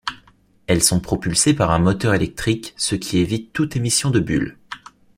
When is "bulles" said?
4.19-4.57